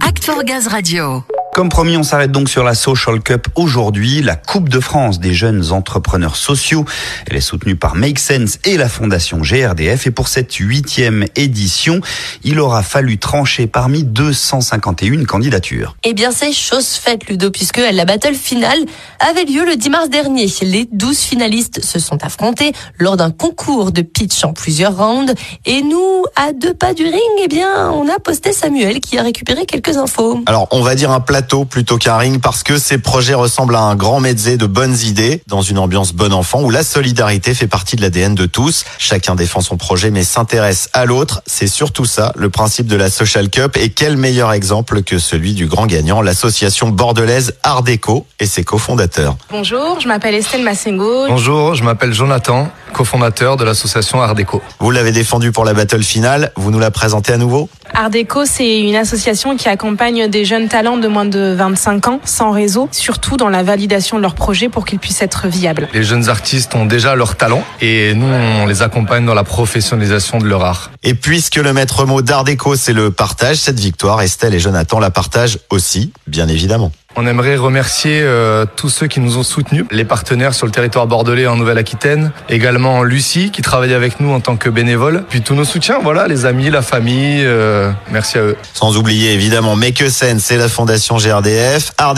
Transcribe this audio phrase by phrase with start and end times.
[0.00, 1.35] Act for Gaz Radio.
[1.56, 5.32] Comme promis, on s'arrête donc sur la Social Cup aujourd'hui, la Coupe de France des
[5.32, 6.84] jeunes entrepreneurs sociaux.
[7.30, 10.06] Elle est soutenue par Make Sense et la Fondation GRDF.
[10.06, 12.02] Et pour cette huitième édition,
[12.44, 15.96] il aura fallu trancher parmi 251 candidatures.
[16.04, 18.80] Eh bien, c'est chose faite, Ludo, puisque la battle finale
[19.18, 20.52] avait lieu le 10 mars dernier.
[20.60, 25.32] Les 12 finalistes se sont affrontés lors d'un concours de pitch en plusieurs rounds.
[25.64, 29.22] Et nous, à deux pas du ring, eh bien, on a posté Samuel qui a
[29.22, 30.42] récupéré quelques infos.
[30.44, 33.80] Alors, on va dire un plateau plutôt qu'un ring parce que ces projets ressemblent à
[33.80, 37.68] un grand mezzé de bonnes idées dans une ambiance bon enfant où la solidarité fait
[37.68, 38.84] partie de l'ADN de tous.
[38.98, 41.42] Chacun défend son projet mais s'intéresse à l'autre.
[41.46, 45.54] C'est surtout ça le principe de la Social Cup et quel meilleur exemple que celui
[45.54, 49.36] du grand gagnant, l'association bordelaise Art Déco et ses cofondateurs.
[49.50, 51.28] Bonjour, je m'appelle Estelle Massengo.
[51.28, 54.62] Bonjour, je m'appelle Jonathan, cofondateur de l'association Art Déco.
[54.80, 57.68] Vous l'avez défendu pour la battle finale, vous nous la présentez à nouveau?
[57.92, 62.20] Art Déco, c'est une association qui accompagne des jeunes talents de moins de 25 ans
[62.24, 65.88] sans réseau, surtout dans la validation de leurs projets pour qu'ils puissent être viables.
[65.92, 70.38] Les jeunes artistes ont déjà leur talent et nous, on les accompagne dans la professionnalisation
[70.38, 70.90] de leur art.
[71.02, 74.98] Et puisque le maître mot d'Art Déco, c'est le partage, cette victoire, Estelle et Jonathan
[75.00, 76.92] la partagent aussi, bien évidemment.
[77.18, 81.06] On aimerait remercier euh, tous ceux qui nous ont soutenus, les partenaires sur le territoire
[81.06, 85.54] bordelais en Nouvelle-Aquitaine, également Lucie qui travaille avec nous en tant que bénévole, puis tous
[85.54, 88.56] nos soutiens, voilà, les amis, la famille, euh, merci à eux.
[88.74, 92.16] Sans oublier évidemment Make c'est la fondation GRDF, Art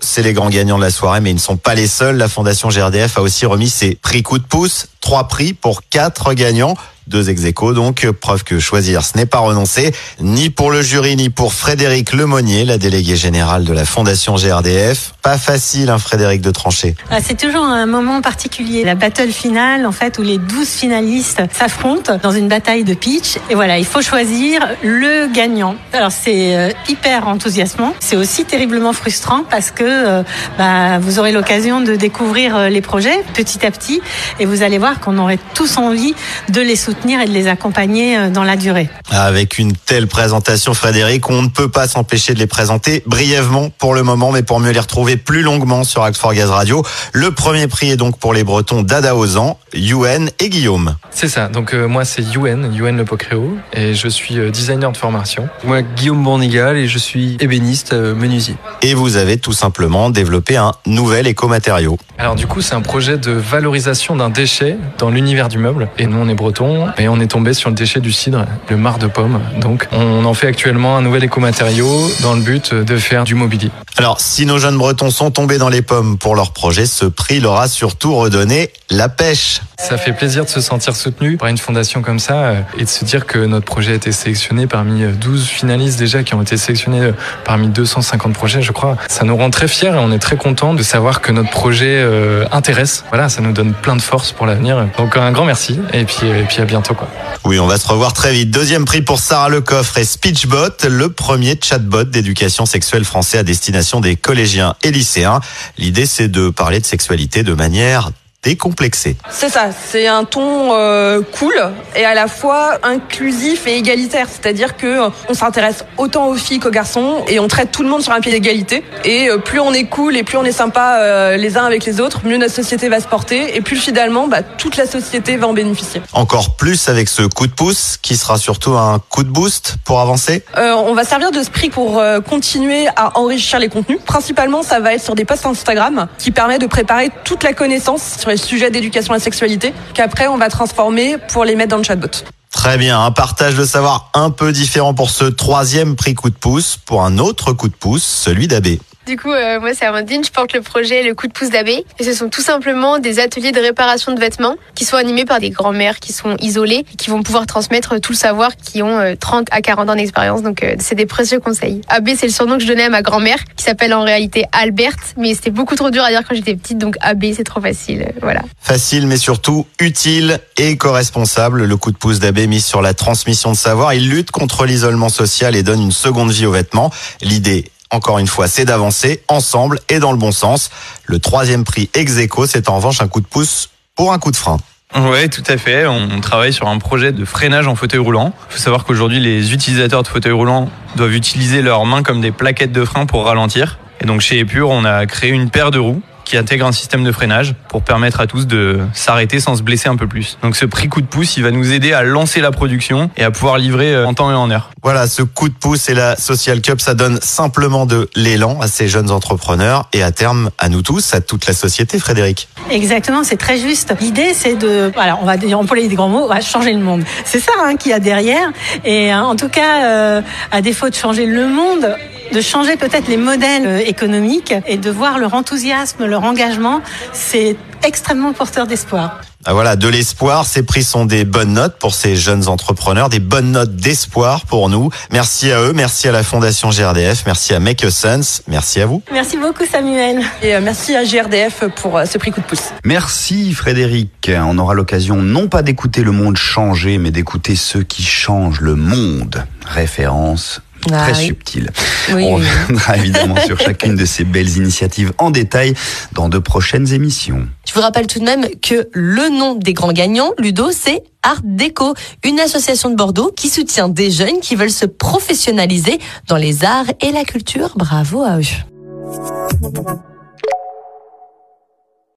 [0.00, 2.16] c'est les grands gagnants de la soirée, mais ils ne sont pas les seuls.
[2.16, 6.34] La fondation GRDF a aussi remis ses prix coup de pouce, trois prix pour quatre
[6.34, 6.74] gagnants
[7.10, 7.42] deux ex
[7.74, 12.12] donc preuve que choisir ce n'est pas renoncer ni pour le jury ni pour Frédéric
[12.12, 17.18] Lemonnier la déléguée générale de la Fondation GRDF pas facile hein, Frédéric de trancher ah,
[17.20, 18.84] c'est toujours un moment particulier.
[18.84, 23.36] La battle finale en fait où les 12 finalistes s'affrontent dans une bataille de pitch.
[23.50, 25.74] Et voilà il faut choisir le gagnant.
[25.92, 27.94] Alors c'est euh, hyper enthousiasmant.
[27.98, 30.22] C'est aussi terriblement frustrant parce que euh,
[30.56, 34.00] bah, vous aurez l'occasion de découvrir euh, les projets petit à petit.
[34.38, 36.14] Et vous allez voir qu'on aurait tous envie
[36.48, 38.88] de les soutenir et de les accompagner euh, dans la durée.
[39.10, 43.94] Avec une telle présentation, Frédéric, on ne peut pas s'empêcher de les présenter brièvement pour
[43.94, 46.84] le moment, mais pour mieux les retrouver plus longuement sur Axe for Gaz Radio.
[47.12, 50.96] Le premier prix est donc pour les Bretons d'Ada Ozan, Yuen et Guillaume.
[51.10, 51.48] C'est ça.
[51.48, 55.48] Donc euh, moi c'est Yuen, Yuen Le Pocréo, et je suis euh, designer de formation.
[55.64, 58.56] Moi Guillaume Bournigal et je suis ébéniste menuisier.
[58.82, 61.98] Et vous avez tout simplement développé un nouvel écomatériau.
[62.18, 65.88] Alors du coup c'est un projet de valorisation d'un déchet dans l'univers du meuble.
[65.98, 68.76] Et nous on est bretons et on est tombé sur le déchet du cidre, le
[68.76, 69.40] marc de pomme.
[69.60, 73.70] Donc on en fait actuellement un nouvel écomatériau dans le but de faire du mobilier.
[73.96, 77.40] Alors si nos jeunes bretons sont tombés dans les pommes pour leur projet, ce prix
[77.40, 79.60] leur a surtout redonné la pêche.
[79.78, 82.88] Ça fait plaisir de se sentir soutenu par une fondation comme ça euh, et de
[82.88, 86.42] se dire que notre projet a été sélectionné parmi 12 euh, finalistes déjà qui ont
[86.42, 87.12] été sélectionnés euh,
[87.44, 88.96] parmi 250 projets, je crois.
[89.08, 92.04] Ça nous rend très fiers et on est très content de savoir que notre projet
[92.52, 93.04] intéresse.
[93.10, 94.86] Voilà, ça nous donne plein de force pour l'avenir.
[94.98, 96.94] Donc un grand merci et puis, et puis à bientôt.
[96.94, 97.08] Quoi.
[97.44, 98.50] Oui, on va se revoir très vite.
[98.50, 104.00] Deuxième prix pour Sarah Lecoffre et Speechbot, le premier chatbot d'éducation sexuelle français à destination
[104.00, 105.40] des collégiens et lycéens.
[105.78, 108.10] L'idée, c'est de parler de sexualité de manière
[108.42, 109.16] décomplexé.
[109.30, 111.54] C'est ça, c'est un ton euh, cool
[111.94, 116.58] et à la fois inclusif et égalitaire, c'est-à-dire que euh, on s'intéresse autant aux filles
[116.58, 119.60] qu'aux garçons et on traite tout le monde sur un pied d'égalité et euh, plus
[119.60, 122.54] on est cool et plus on est sympa les uns avec les autres, mieux notre
[122.54, 126.00] société va se porter et plus finalement bah, toute la société va en bénéficier.
[126.12, 130.00] Encore plus avec ce coup de pouce qui sera surtout un coup de boost pour
[130.00, 130.44] avancer.
[130.56, 133.98] on va servir de ce prix pour continuer à enrichir les contenus.
[134.04, 138.16] Principalement, ça va être sur des posts Instagram qui permet de préparer toute la connaissance
[138.18, 141.76] sur les sujets d'éducation à la sexualité qu'après on va transformer pour les mettre dans
[141.76, 142.24] le chatbot.
[142.50, 146.34] Très bien, un partage de savoir un peu différent pour ce troisième prix coup de
[146.34, 148.80] pouce, pour un autre coup de pouce, celui d'Abbé.
[149.10, 151.84] Du coup, euh, moi c'est Amandine, je porte le projet Le coup de pouce d'abbé.
[151.98, 155.40] Et ce sont tout simplement des ateliers de réparation de vêtements qui sont animés par
[155.40, 159.16] des grands-mères qui sont isolées et qui vont pouvoir transmettre tout le savoir, qui ont
[159.18, 160.44] 30 euh, à 40 ans d'expérience.
[160.44, 161.80] Donc euh, c'est des précieux conseils.
[161.88, 164.94] Abbé, c'est le surnom que je donnais à ma grand-mère, qui s'appelle en réalité Albert,
[165.16, 168.12] mais c'était beaucoup trop dur à dire quand j'étais petite, donc Abbé c'est trop facile.
[168.22, 168.42] Voilà.
[168.60, 171.64] Facile, mais surtout utile et co-responsable.
[171.64, 173.92] Le coup de pouce d'abbé mis sur la transmission de savoir.
[173.92, 176.92] Il lutte contre l'isolement social et donne une seconde vie aux vêtements.
[177.22, 180.70] L'idée encore une fois, c'est d'avancer ensemble et dans le bon sens.
[181.04, 184.36] Le troisième prix ex c'est en revanche un coup de pouce pour un coup de
[184.36, 184.58] frein.
[184.96, 185.86] Oui, tout à fait.
[185.86, 188.32] On travaille sur un projet de freinage en fauteuil roulant.
[188.50, 192.32] Il faut savoir qu'aujourd'hui, les utilisateurs de fauteuil roulant doivent utiliser leurs mains comme des
[192.32, 193.78] plaquettes de frein pour ralentir.
[194.00, 197.02] Et donc chez Epure, on a créé une paire de roues qui intègre un système
[197.02, 200.38] de freinage pour permettre à tous de s'arrêter sans se blesser un peu plus.
[200.42, 203.24] Donc ce prix coup de pouce, il va nous aider à lancer la production et
[203.24, 204.70] à pouvoir livrer euh, en temps et en heure.
[204.80, 208.68] Voilà, ce coup de pouce et la Social Cup, ça donne simplement de l'élan à
[208.68, 212.48] ces jeunes entrepreneurs et à terme à nous tous, à toute la société, Frédéric.
[212.70, 213.92] Exactement, c'est très juste.
[214.00, 217.02] L'idée, c'est de, voilà, on va employer des grands mots, on va changer le monde.
[217.24, 218.52] C'est ça hein, qu'il y a derrière.
[218.84, 220.22] Et hein, en tout cas, euh,
[220.52, 221.96] à défaut de changer le monde,
[222.32, 226.80] de changer peut-être les modèles euh, économiques et de voir leur enthousiasme, leur engagement,
[227.12, 229.20] c'est extrêmement porteur d'espoir.
[229.46, 230.44] Ah voilà, de l'espoir.
[230.44, 234.68] Ces prix sont des bonnes notes pour ces jeunes entrepreneurs, des bonnes notes d'espoir pour
[234.68, 234.90] nous.
[235.10, 238.86] Merci à eux, merci à la Fondation GRDF, merci à Make a Sense, merci à
[238.86, 239.02] vous.
[239.10, 240.20] Merci beaucoup Samuel.
[240.42, 242.70] Et euh, merci à GRDF pour euh, ce prix coup de pouce.
[242.84, 244.30] Merci Frédéric.
[244.30, 248.74] On aura l'occasion non pas d'écouter le monde changer, mais d'écouter ceux qui changent le
[248.74, 249.46] monde.
[249.64, 250.60] Référence
[250.92, 251.26] Ah très oui.
[251.26, 251.70] subtile.
[252.12, 252.44] Oui, On oui.
[252.46, 255.74] reviendra évidemment sur chacune de ces belles initiatives en détail
[256.12, 257.46] dans de prochaines émissions.
[257.68, 261.40] Je vous rappelle tout de même que le nom des grands gagnants, Ludo, c'est Art
[261.44, 261.94] Déco,
[262.24, 265.98] une association de Bordeaux qui soutient des jeunes qui veulent se professionnaliser
[266.28, 267.72] dans les arts et la culture.
[267.76, 268.42] Bravo à eux.